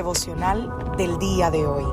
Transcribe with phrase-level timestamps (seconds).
[0.00, 1.84] Devocional del día de hoy.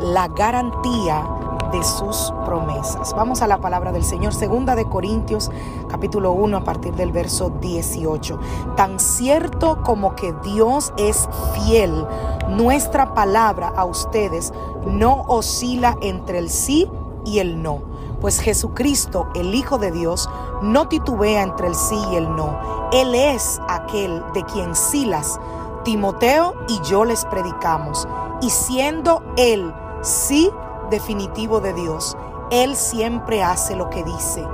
[0.00, 1.24] La garantía
[1.70, 3.14] de sus promesas.
[3.14, 5.48] Vamos a la palabra del Señor, segunda de Corintios,
[5.88, 8.36] capítulo 1, a partir del verso 18.
[8.76, 12.04] Tan cierto como que Dios es fiel,
[12.48, 14.52] nuestra palabra a ustedes
[14.84, 16.90] no oscila entre el sí
[17.24, 17.80] y el no.
[18.20, 20.28] Pues Jesucristo, el Hijo de Dios,
[20.62, 22.90] no titubea entre el sí y el no.
[22.92, 25.38] Él es aquel de quien Silas
[25.84, 28.06] Timoteo y yo les predicamos.
[28.40, 30.50] Y siendo Él sí
[30.90, 32.16] definitivo de Dios,
[32.50, 34.46] Él siempre hace lo que dice.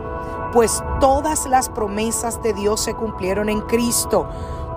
[0.52, 4.28] Pues todas las promesas de Dios se cumplieron en Cristo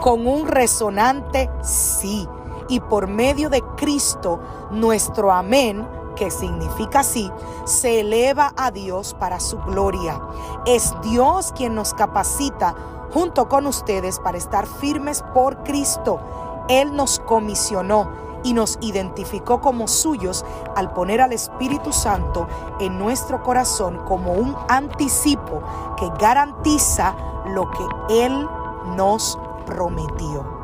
[0.01, 2.27] con un resonante sí.
[2.67, 4.39] Y por medio de Cristo,
[4.71, 7.31] nuestro amén, que significa sí,
[7.65, 10.21] se eleva a Dios para su gloria.
[10.65, 12.75] Es Dios quien nos capacita
[13.13, 16.19] junto con ustedes para estar firmes por Cristo.
[16.67, 18.09] Él nos comisionó
[18.43, 20.45] y nos identificó como suyos
[20.75, 22.47] al poner al Espíritu Santo
[22.79, 25.61] en nuestro corazón como un anticipo
[25.97, 27.15] que garantiza
[27.47, 28.47] lo que Él
[28.95, 30.61] nos prometió.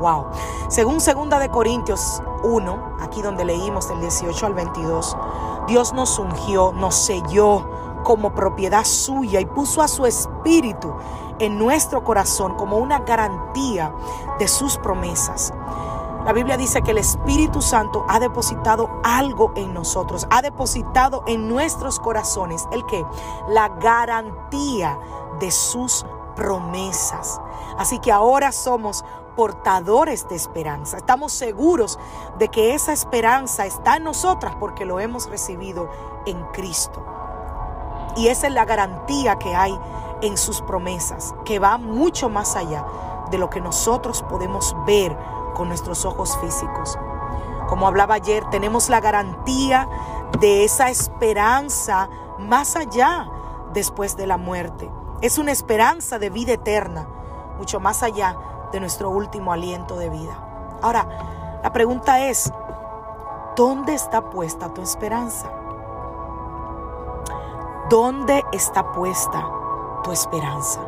[0.00, 0.26] Wow.
[0.68, 5.16] Según segunda de Corintios 1, aquí donde leímos del 18 al 22,
[5.68, 7.64] Dios nos ungió, nos selló
[8.02, 10.92] como propiedad suya y puso a su espíritu
[11.38, 13.94] en nuestro corazón como una garantía
[14.38, 15.52] de sus promesas.
[16.24, 21.48] La Biblia dice que el Espíritu Santo ha depositado algo en nosotros, ha depositado en
[21.48, 23.04] nuestros corazones el que
[23.48, 24.98] la garantía
[25.40, 27.40] de sus promesas.
[27.76, 29.04] Así que ahora somos
[29.34, 30.98] portadores de esperanza.
[30.98, 31.98] Estamos seguros
[32.38, 35.88] de que esa esperanza está en nosotras porque lo hemos recibido
[36.26, 37.04] en Cristo.
[38.16, 39.78] Y esa es la garantía que hay
[40.20, 42.84] en sus promesas, que va mucho más allá
[43.30, 45.16] de lo que nosotros podemos ver
[45.54, 46.98] con nuestros ojos físicos.
[47.68, 49.88] Como hablaba ayer, tenemos la garantía
[50.38, 52.08] de esa esperanza
[52.38, 53.30] más allá
[53.72, 54.90] después de la muerte.
[55.22, 57.08] Es una esperanza de vida eterna,
[57.58, 58.36] mucho más allá
[58.72, 60.78] de nuestro último aliento de vida.
[60.82, 62.52] Ahora, la pregunta es,
[63.56, 65.48] ¿dónde está puesta tu esperanza?
[67.92, 69.46] ¿Dónde está puesta
[70.02, 70.80] tu esperanza?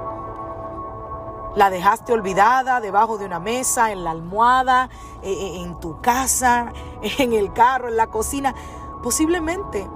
[1.55, 4.89] ¿La dejaste olvidada debajo de una mesa, en la almohada,
[5.21, 6.73] e, e, en tu casa,
[7.19, 8.55] en el carro, en la cocina?
[9.03, 9.87] Posiblemente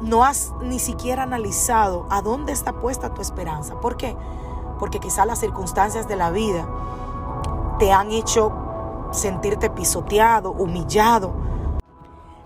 [0.00, 3.78] no has ni siquiera analizado a dónde está puesta tu esperanza.
[3.82, 4.16] ¿Por qué?
[4.78, 6.66] Porque quizás las circunstancias de la vida
[7.78, 8.50] te han hecho
[9.10, 11.34] sentirte pisoteado, humillado.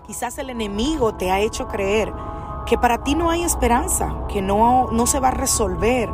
[0.05, 2.13] Quizás el enemigo te ha hecho creer
[2.67, 6.13] que para ti no hay esperanza, que no, no se va a resolver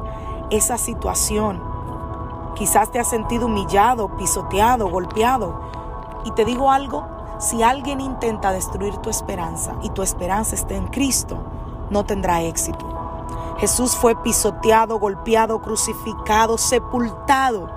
[0.51, 1.61] esa situación.
[2.55, 5.59] Quizás te has sentido humillado, pisoteado, golpeado.
[6.25, 7.07] Y te digo algo,
[7.39, 11.38] si alguien intenta destruir tu esperanza y tu esperanza está en Cristo,
[11.89, 12.85] no tendrá éxito.
[13.57, 17.67] Jesús fue pisoteado, golpeado, crucificado, sepultado.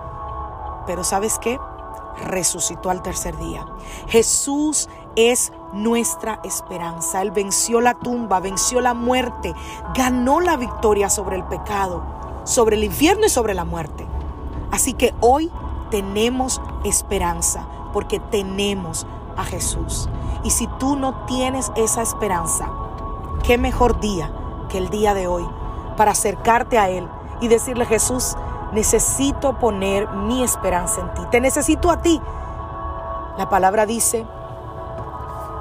[0.87, 1.59] Pero ¿sabes qué?
[2.27, 3.67] Resucitó al tercer día.
[4.07, 7.23] Jesús es nuestra esperanza.
[7.23, 9.55] Él venció la tumba, venció la muerte,
[9.95, 12.03] ganó la victoria sobre el pecado,
[12.45, 14.07] sobre el infierno y sobre la muerte.
[14.71, 15.51] Así que hoy
[15.91, 20.09] tenemos esperanza porque tenemos a Jesús.
[20.45, 22.71] Y si tú no tienes esa esperanza,
[23.43, 24.33] qué mejor día
[24.69, 25.47] que el día de hoy
[25.97, 27.09] para acercarte a Él
[27.41, 28.37] y decirle, Jesús,
[28.73, 31.23] necesito poner mi esperanza en ti.
[31.31, 32.21] Te necesito a ti.
[33.39, 34.27] La palabra dice,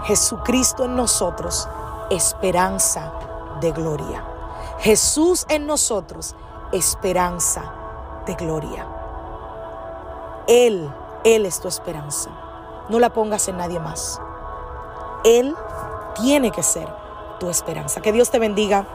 [0.05, 1.67] Jesucristo en nosotros,
[2.09, 3.11] esperanza
[3.59, 4.23] de gloria.
[4.79, 6.35] Jesús en nosotros,
[6.71, 7.63] esperanza
[8.25, 8.87] de gloria.
[10.47, 10.91] Él,
[11.23, 12.29] Él es tu esperanza.
[12.89, 14.21] No la pongas en nadie más.
[15.23, 15.55] Él
[16.13, 16.87] tiene que ser
[17.39, 18.01] tu esperanza.
[18.01, 18.85] Que Dios te bendiga.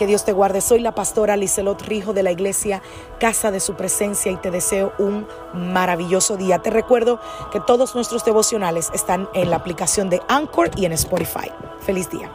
[0.00, 0.62] Que Dios te guarde.
[0.62, 2.80] Soy la pastora Liselot Rijo de la iglesia
[3.18, 6.60] Casa de Su Presencia y te deseo un maravilloso día.
[6.60, 7.20] Te recuerdo
[7.52, 11.52] que todos nuestros devocionales están en la aplicación de Anchor y en Spotify.
[11.80, 12.32] Feliz día.